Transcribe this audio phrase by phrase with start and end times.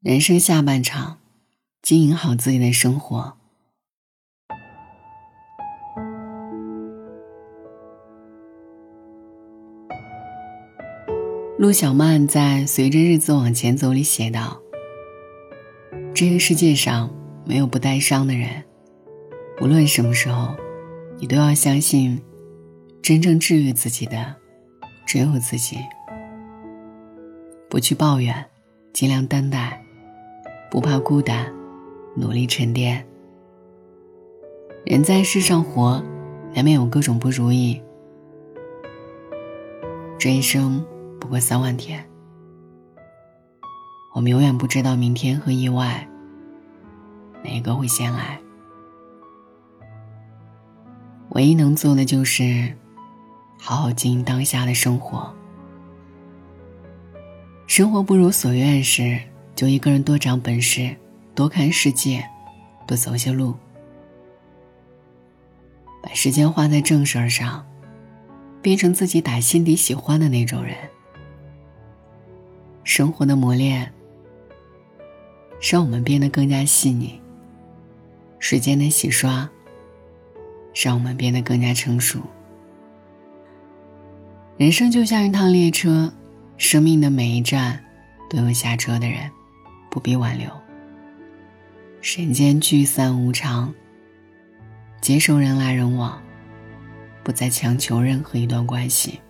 [0.00, 1.18] 人生下半场，
[1.82, 3.36] 经营好自己的生活。
[11.58, 14.60] 陆小曼在《随着日子往前走》里写道
[16.14, 17.12] ：“这个世界上
[17.44, 18.62] 没有不带伤的人，
[19.60, 20.54] 无论什么时候，
[21.18, 22.22] 你都要相信，
[23.02, 24.36] 真正治愈自己的，
[25.04, 25.76] 只有自己。
[27.68, 28.46] 不去抱怨，
[28.92, 29.84] 尽量担待，
[30.70, 31.52] 不怕孤单，
[32.14, 33.06] 努力沉淀。
[34.84, 36.02] 人在世上活，
[36.54, 37.80] 难免有各种不如意，
[40.18, 40.84] 这一生。”
[41.20, 42.02] 不过三万天，
[44.14, 46.08] 我们永远不知道明天和意外
[47.44, 48.40] 哪个会先来。
[51.32, 52.72] 唯一能做的就是
[53.58, 55.30] 好好经营当下的生活。
[57.66, 59.20] 生活不如所愿时，
[59.58, 60.94] 就一个人多长本事，
[61.34, 62.24] 多看世界，
[62.86, 63.56] 多走些路，
[66.00, 67.66] 把时间花在正事儿上，
[68.62, 70.76] 变成自己打心底喜欢的那种人。
[72.84, 73.92] 生活的磨练，
[75.60, 77.20] 让我们变得更加细腻；
[78.38, 79.50] 时间的洗刷，
[80.72, 82.20] 让我们变得更加成熟。
[84.56, 86.12] 人生就像一趟列车，
[86.56, 87.84] 生命的每一站
[88.30, 89.28] 都有下车的人，
[89.90, 90.50] 不必挽留。
[92.00, 93.74] 人间聚散无常，
[95.00, 96.22] 接受人来人往，
[97.22, 99.20] 不再强求任何一段关系。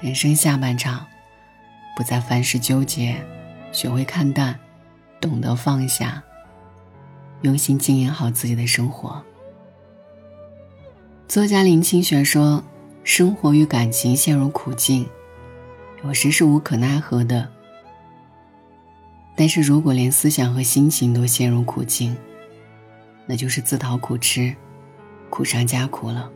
[0.00, 1.06] 人生下半场，
[1.96, 3.16] 不再凡事纠结，
[3.72, 4.58] 学会看淡，
[5.20, 6.22] 懂得放下，
[7.40, 9.24] 用心经营好自己的生活。
[11.26, 12.62] 作家林清玄说
[13.02, 15.08] ：“生活与感情陷入苦境，
[16.04, 17.50] 有时是无可奈何的。
[19.36, 22.16] 但是如果连思想和心情都陷入苦境，
[23.26, 24.54] 那就是自讨苦吃，
[25.30, 26.30] 苦上加苦了。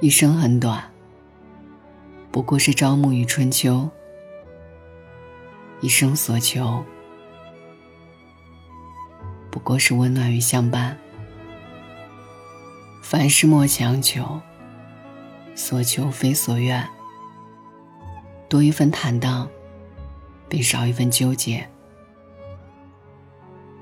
[0.00, 0.90] 一生很短。”
[2.32, 3.88] 不过是朝暮与春秋，
[5.80, 6.84] 一生所求
[9.52, 10.98] 不过是温暖与相伴。
[13.02, 14.40] 凡事莫强求，
[15.54, 16.84] 所求非所愿。
[18.48, 19.48] 多一份坦荡，
[20.54, 21.68] 便少一份纠结。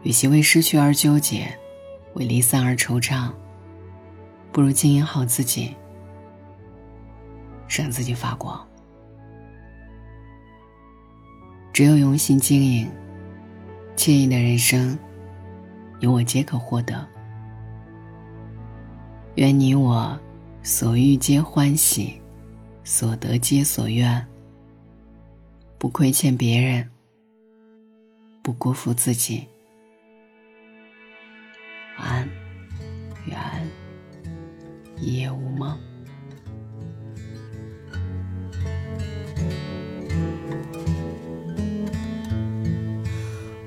[0.05, 1.47] 与其为失去而纠结，
[2.15, 3.31] 为离散而惆怅，
[4.51, 5.75] 不如经营好自己。
[7.69, 8.59] 让自己发光。
[11.75, 12.91] 只有用心经营，
[13.95, 14.99] 惬意的人生，
[16.01, 17.07] 有我皆可获得。
[19.35, 20.19] 愿你我
[20.63, 22.19] 所欲皆欢喜，
[22.83, 24.27] 所得皆所愿。
[25.83, 26.89] 不亏欠别人，
[28.41, 29.49] 不辜负自己。
[31.99, 32.29] 晚安，
[33.27, 33.37] 愿
[34.97, 35.77] 一夜无梦。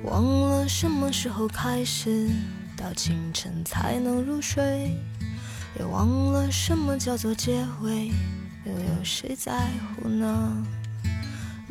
[0.02, 2.30] 忘了什么时候开始，
[2.78, 4.90] 到清晨才能入睡，
[5.78, 8.10] 也忘了什么叫做结尾，
[8.64, 9.68] 又有谁在
[10.00, 10.66] 乎呢？